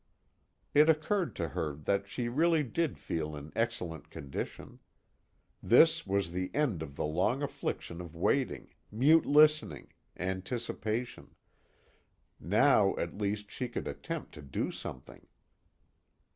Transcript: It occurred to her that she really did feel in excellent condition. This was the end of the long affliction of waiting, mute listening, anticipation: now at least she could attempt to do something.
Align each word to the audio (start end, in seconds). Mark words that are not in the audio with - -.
It 0.73 0.89
occurred 0.89 1.35
to 1.35 1.49
her 1.49 1.75
that 1.75 2.07
she 2.07 2.27
really 2.27 2.63
did 2.63 2.97
feel 2.97 3.35
in 3.35 3.51
excellent 3.55 4.09
condition. 4.09 4.79
This 5.61 6.07
was 6.07 6.31
the 6.31 6.49
end 6.55 6.81
of 6.81 6.95
the 6.95 7.05
long 7.05 7.43
affliction 7.43 8.01
of 8.01 8.15
waiting, 8.15 8.73
mute 8.91 9.27
listening, 9.27 9.93
anticipation: 10.17 11.35
now 12.39 12.95
at 12.95 13.15
least 13.19 13.51
she 13.51 13.67
could 13.69 13.87
attempt 13.87 14.33
to 14.33 14.41
do 14.41 14.71
something. 14.71 15.27